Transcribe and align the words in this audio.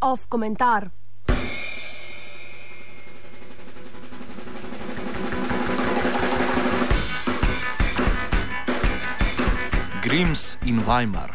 Off 0.00 0.26
komentar. 0.28 0.90
Grims 10.02 10.58
in 10.66 10.84
Weimar. 10.84 11.30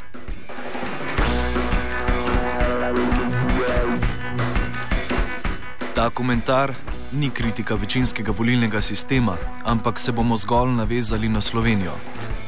Ta 5.95 6.09
komentar 6.13 6.75
ni 7.11 7.29
kritika 7.29 7.75
večinskega 7.75 8.31
volilnega 8.31 8.81
sistema, 8.81 9.35
ampak 9.65 9.99
se 9.99 10.11
bomo 10.11 10.37
zgolj 10.37 10.71
navezali 10.71 11.29
na 11.29 11.41
Slovenijo. 11.41 11.91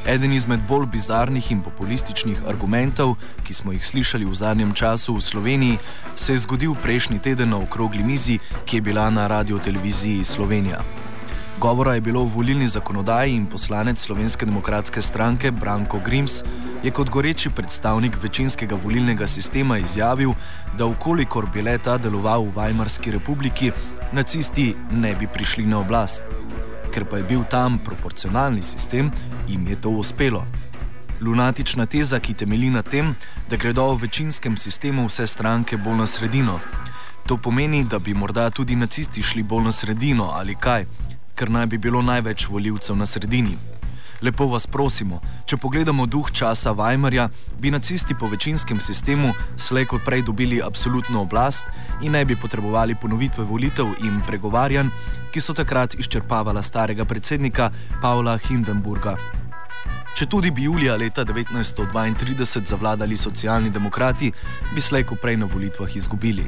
Eden 0.06 0.32
izmed 0.32 0.60
bolj 0.68 0.86
bizarnih 0.86 1.52
in 1.52 1.62
populističnih 1.62 2.42
argumentov, 2.48 3.14
ki 3.44 3.54
smo 3.54 3.72
jih 3.72 3.84
slišali 3.84 4.24
v 4.24 4.34
zadnjem 4.34 4.72
času 4.72 5.14
v 5.14 5.20
Sloveniji, 5.20 5.78
se 6.16 6.32
je 6.32 6.38
zgodil 6.38 6.74
prejšnji 6.74 7.18
teden 7.18 7.50
na 7.50 7.56
okrogli 7.56 8.02
mizi, 8.02 8.38
ki 8.64 8.76
je 8.76 8.80
bila 8.80 9.10
na 9.10 9.26
radio-televiziji 9.26 10.24
Slovenija. 10.24 10.80
Govora 11.60 11.94
je 11.94 12.00
bilo 12.00 12.22
o 12.22 12.24
volilni 12.24 12.68
zakonodaji 12.68 13.34
in 13.36 13.46
poslanec 13.46 14.00
Slovenske 14.00 14.46
demokratske 14.46 15.02
stranke 15.02 15.50
Branko 15.50 16.00
Grims 16.04 16.42
je 16.82 16.90
kot 16.90 17.10
goreči 17.10 17.50
predstavnik 17.50 18.16
večinskega 18.22 18.76
volilnega 18.84 19.26
sistema 19.26 19.78
izjavil, 19.78 20.32
da 20.78 20.86
ukolikor 20.86 21.46
bi 21.52 21.62
leta 21.62 21.98
deloval 21.98 22.44
v 22.44 22.56
Weimarski 22.56 23.12
republiki, 23.12 23.72
nacisti 24.12 24.74
ne 24.90 25.14
bi 25.14 25.26
prišli 25.26 25.66
na 25.66 25.78
oblast. 25.78 26.22
Ker 26.90 27.04
pa 27.04 27.16
je 27.16 27.24
bil 27.24 27.44
tam 27.50 27.78
proporcionalni 27.78 28.62
sistem, 28.62 29.10
jim 29.48 29.66
je 29.66 29.76
to 29.76 29.90
uspelo. 29.90 30.46
Lunatična 31.20 31.86
teza, 31.86 32.20
ki 32.20 32.34
temelji 32.34 32.70
na 32.70 32.82
tem, 32.82 33.14
da 33.50 33.56
gredo 33.56 33.92
v 33.94 34.06
večinskem 34.06 34.56
sistemu 34.56 35.06
vse 35.06 35.26
stranke 35.26 35.76
bolj 35.76 35.96
na 35.96 36.06
sredino. 36.06 36.58
To 37.26 37.36
pomeni, 37.36 37.84
da 37.84 37.98
bi 37.98 38.14
morda 38.14 38.50
tudi 38.50 38.76
nacisti 38.76 39.22
šli 39.22 39.42
bolj 39.42 39.64
na 39.64 39.72
sredino 39.72 40.30
ali 40.34 40.54
kaj, 40.54 40.86
ker 41.34 41.50
naj 41.50 41.66
bi 41.66 41.78
bilo 41.78 42.02
največ 42.02 42.48
voljivcev 42.48 42.96
na 42.96 43.06
sredini. 43.06 43.69
Lepo 44.20 44.44
vas 44.52 44.66
prosimo, 44.66 45.20
če 45.48 45.56
pogledamo 45.56 46.04
duh 46.06 46.28
časa 46.28 46.74
Weimarja, 46.76 47.28
bi 47.60 47.70
nacisti 47.72 48.14
po 48.14 48.28
večinskem 48.28 48.80
sistemu 48.80 49.32
slej 49.56 49.86
kot 49.88 50.04
prej 50.04 50.26
dobili 50.28 50.60
absolutno 50.60 51.22
oblast 51.24 51.64
in 52.02 52.12
ne 52.12 52.24
bi 52.24 52.36
potrebovali 52.36 52.94
ponovitve 53.00 53.44
volitev 53.44 53.94
in 54.04 54.20
pregovarjanj, 54.26 54.92
ki 55.32 55.40
so 55.40 55.56
takrat 55.56 55.96
izčrpavala 55.96 56.62
starega 56.62 57.04
predsednika 57.04 57.70
Pavla 58.02 58.36
Hindenburga. 58.48 59.16
Če 60.12 60.26
tudi 60.28 60.50
bi 60.52 60.66
julija 60.68 60.98
leta 61.00 61.24
1932 61.24 62.66
zavladali 62.68 63.16
socialni 63.16 63.70
demokrati, 63.70 64.32
bi 64.74 64.84
slej 64.84 65.06
kot 65.08 65.22
prej 65.22 65.40
na 65.40 65.48
volitvah 65.48 65.96
izgubili. 65.96 66.44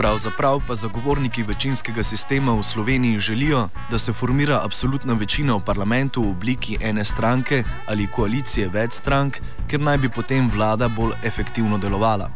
Pravzaprav 0.00 0.60
pa 0.66 0.74
zagovorniki 0.74 1.42
večinskega 1.42 2.02
sistema 2.02 2.52
v 2.52 2.62
Sloveniji 2.62 3.18
želijo, 3.18 3.68
da 3.90 3.98
se 3.98 4.12
formira 4.12 4.60
absolutna 4.64 5.12
večina 5.12 5.54
v 5.54 5.60
parlamentu 5.64 6.22
v 6.22 6.30
obliki 6.30 6.78
ene 6.80 7.04
stranke 7.04 7.64
ali 7.86 8.06
koalicije 8.06 8.68
več 8.68 8.92
strank, 8.92 9.36
ker 9.68 9.80
naj 9.80 9.98
bi 9.98 10.08
potem 10.08 10.48
vlada 10.50 10.88
bolj 10.88 11.12
efektivno 11.24 11.78
delovala. 11.78 12.30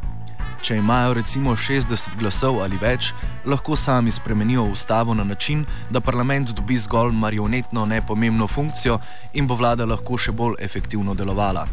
Če 0.61 0.77
imajo 0.77 1.15
recimo 1.15 1.57
60 1.57 2.19
glasov 2.21 2.61
ali 2.61 2.77
več, 2.77 3.15
lahko 3.47 3.77
sami 3.77 4.11
spremenijo 4.11 4.65
ustavo 4.65 5.15
na 5.15 5.25
način, 5.25 5.65
da 5.91 6.01
parlament 6.01 6.53
dobi 6.53 6.77
zgolj 6.77 7.13
marionetno 7.13 7.87
nepomembno 7.87 8.47
funkcijo 8.47 8.99
in 9.33 9.47
bo 9.47 9.57
vlada 9.57 9.89
lahko 9.89 10.19
še 10.19 10.33
bolj 10.33 10.61
efektivno 10.61 11.15
delovala. 11.15 11.67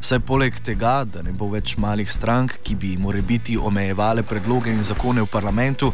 Saj 0.00 0.20
poleg 0.24 0.56
tega, 0.64 1.04
da 1.04 1.20
ne 1.22 1.32
bo 1.36 1.50
več 1.52 1.74
malih 1.76 2.08
strank, 2.08 2.54
ki 2.64 2.74
bi 2.74 2.94
more 2.96 3.20
biti 3.20 3.58
omejevale 3.60 4.22
predloge 4.24 4.72
in 4.72 4.80
zakone 4.82 5.20
v 5.20 5.28
parlamentu, 5.28 5.90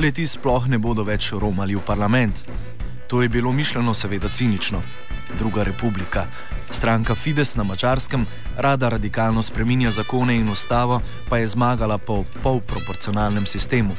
leti 0.00 0.24
sploh 0.26 0.64
ne 0.72 0.78
bodo 0.80 1.04
več 1.04 1.28
romali 1.36 1.76
v 1.76 1.82
parlament. 1.84 2.40
To 3.12 3.20
je 3.22 3.28
bilo 3.28 3.52
mišljeno 3.52 3.94
seveda 3.94 4.28
cinično. 4.28 4.80
Druga 5.38 5.62
republika. 5.62 6.24
Stranka 6.70 7.14
Fides 7.14 7.52
na 7.56 7.62
mačarskem 7.62 8.26
rada 8.56 8.88
radikalno 8.88 9.42
spreminja 9.42 9.90
zakone 9.90 10.38
in 10.40 10.48
ustavo, 10.48 11.02
pa 11.28 11.38
je 11.38 11.52
zmagala 11.52 11.98
po 11.98 12.24
polproporcionalnem 12.42 13.46
sistemu. 13.46 13.94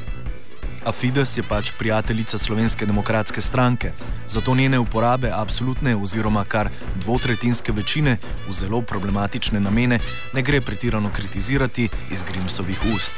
A 0.86 0.92
Fides 0.92 1.38
je 1.38 1.44
pač 1.44 1.72
prijateljica 1.80 2.38
slovenske 2.38 2.86
demokratske 2.86 3.42
stranke, 3.42 3.92
zato 4.28 4.56
njene 4.56 4.80
uporabe 4.80 5.30
absolutne 5.34 5.96
oziroma 5.96 6.44
kar 6.46 6.69
dvotretinske 6.96 7.72
večine 7.72 8.18
v 8.47 8.53
zelo 8.53 8.81
problematične 8.81 9.59
namene 9.59 10.00
ne 10.34 10.41
gre 10.41 10.62
pretirano 10.62 11.12
kritizirati 11.14 11.90
iz 12.12 12.24
Grimsovih 12.24 12.80
ust. 12.96 13.14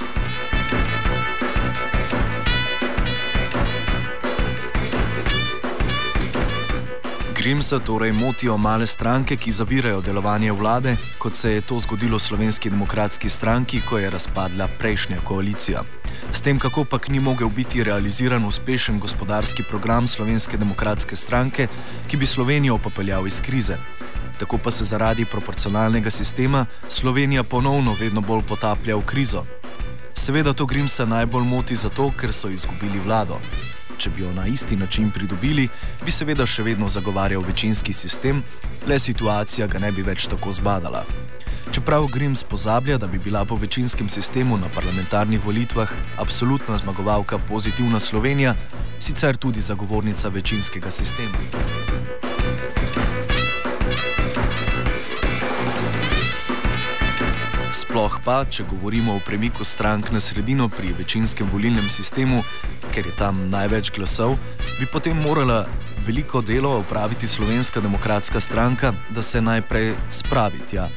Grimsa 7.44 7.80
torej 7.80 8.12
motijo 8.12 8.58
male 8.58 8.88
stranke, 8.88 9.36
ki 9.36 9.52
zavirajo 9.52 10.02
delovanje 10.02 10.52
vlade, 10.52 10.96
kot 11.20 11.36
se 11.36 11.52
je 11.52 11.62
to 11.62 11.80
zgodilo 11.80 12.20
slovenski 12.20 12.70
demokratski 12.70 13.30
stranki, 13.30 13.82
ko 13.90 13.98
je 13.98 14.10
razpadla 14.10 14.68
prejšnja 14.80 15.18
koalicija. 15.24 15.84
S 16.34 16.42
tem, 16.42 16.60
kako 16.60 16.84
pa 16.86 16.98
ni 17.10 17.20
mogel 17.20 17.50
biti 17.50 17.84
realiziran 17.84 18.46
uspešen 18.46 19.00
gospodarski 19.00 19.64
program 19.64 20.08
Slovenske 20.08 20.58
demokratske 20.58 21.16
stranke, 21.16 21.68
ki 22.08 22.18
bi 22.18 22.26
Slovenijo 22.26 22.78
popeljal 22.78 23.28
iz 23.28 23.42
krize. 23.42 23.78
Tako 24.40 24.58
pa 24.58 24.72
se 24.72 24.84
zaradi 24.84 25.26
proporcionalnega 25.26 26.12
sistema 26.12 26.66
Slovenija 26.90 27.44
ponovno 27.44 27.96
vedno 28.00 28.22
bolj 28.22 28.42
potaplja 28.50 28.96
v 28.96 29.06
krizo. 29.06 29.46
Seveda 30.14 30.54
to 30.54 30.66
Grimsa 30.66 31.06
najbolj 31.06 31.44
moti 31.44 31.76
zato, 31.76 32.12
ker 32.20 32.34
so 32.34 32.50
izgubili 32.50 33.00
vlado. 33.06 33.40
Če 33.98 34.10
bi 34.10 34.22
jo 34.22 34.34
na 34.34 34.48
isti 34.48 34.76
način 34.76 35.12
pridobili, 35.12 35.70
bi 36.06 36.12
seveda 36.12 36.46
še 36.46 36.64
vedno 36.64 36.90
zagovarjal 36.90 37.42
večinski 37.42 37.94
sistem, 37.94 38.44
le 38.88 39.00
situacija 39.00 39.68
ga 39.68 39.80
ne 39.80 39.92
bi 39.92 40.02
več 40.02 40.28
tako 40.28 40.52
zbadala. 40.52 41.06
Čeprav 41.74 42.08
Grims 42.08 42.44
pozablja, 42.44 42.98
da 42.98 43.08
bi 43.08 43.18
bila 43.18 43.46
po 43.46 43.56
večinskem 43.56 44.10
sistemu 44.10 44.58
na 44.58 44.68
parlamentarnih 44.76 45.46
volitvah 45.46 45.90
absolutna 46.18 46.78
zmagovalka 46.78 47.38
pozitivna 47.38 48.00
Slovenija, 48.00 48.54
sicer 49.00 49.38
tudi 49.38 49.62
zagovornica 49.62 50.30
večinskega 50.30 50.92
sistema. 50.92 51.38
Sploh 57.72 58.20
pa, 58.26 58.46
če 58.46 58.64
govorimo 58.70 59.16
o 59.16 59.20
premiku 59.26 59.64
strank 59.64 60.12
na 60.12 60.20
sredino 60.20 60.70
pri 60.70 60.94
večinskem 60.98 61.50
volilnem 61.54 61.90
sistemu, 61.90 62.44
ker 62.94 63.06
je 63.06 63.16
tam 63.18 63.48
največ 63.50 63.92
glasov, 63.98 64.38
bi 64.80 64.86
potem 64.86 65.18
morala 65.18 65.66
veliko 66.06 66.42
delo 66.42 66.78
opraviti 66.78 67.28
Slovenska 67.28 67.82
demokratska 67.82 68.40
stranka, 68.40 68.94
da 69.10 69.22
se 69.22 69.42
najprej 69.42 69.96
spravi 70.10 70.62
tja. 70.70 70.88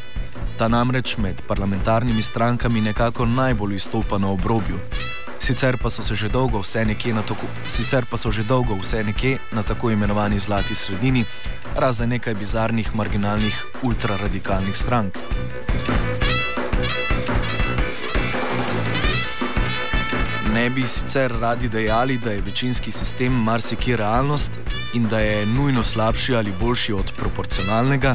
Ta 0.58 0.68
namreč 0.68 1.16
med 1.16 1.42
parlamentarnimi 1.48 2.22
strankami 2.22 2.80
nekako 2.80 3.26
najbolj 3.26 3.74
izstopa 3.74 4.18
na 4.18 4.28
obrobju. 4.28 4.78
Sicer 5.38 5.76
pa 5.82 5.90
so 5.90 6.02
se 6.02 6.14
že 6.14 6.28
dolgo 6.28 6.58
vse 6.58 6.84
nekje 6.84 7.14
na 7.14 7.22
tako, 7.22 7.46
sicer 7.68 8.04
pa 8.10 8.16
so 8.16 8.30
že 8.30 8.42
dolgo 8.42 8.74
vse 8.80 9.04
nekje 9.04 9.38
na 9.52 9.62
tako 9.62 9.90
imenovani 9.90 10.38
zlati 10.38 10.74
sredini, 10.74 11.24
razen 11.76 12.08
nekaj 12.08 12.34
bizarnih 12.34 12.94
marginalnih 12.94 13.64
ultraradikalnih 13.82 14.76
strank. 14.76 15.18
Ne 20.54 20.70
bi 20.70 20.86
sicer 20.86 21.32
radi 21.40 21.68
dejali, 21.68 22.18
da 22.18 22.32
je 22.32 22.40
večinski 22.40 22.90
sistem 22.90 23.32
marsikje 23.32 23.96
realnost 23.96 24.52
in 24.94 25.08
da 25.08 25.20
je 25.20 25.46
nujno 25.46 25.84
slabši 25.84 26.34
ali 26.34 26.52
boljši 26.60 26.92
od 26.92 27.12
proporcionalnega, 27.16 28.14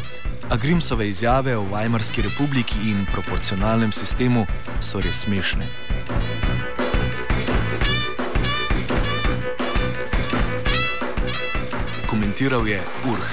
a 0.51 0.57
Grimsove 0.57 1.07
izjave 1.07 1.57
o 1.57 1.63
Weimarski 1.71 2.21
republiki 2.21 2.89
in 2.89 3.06
proporcionalnem 3.06 3.92
sistemu 3.92 4.45
so 4.81 5.00
res 5.00 5.19
smešne. 5.19 5.65
Komentiral 12.07 12.68
je 12.68 12.81
Urh. 13.07 13.31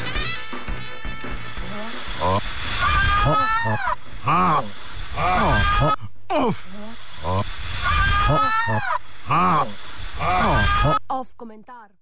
Oh. 2.22 2.40
Oh. 3.26 3.36
Oh. 3.66 3.76
Oh. 4.26 4.88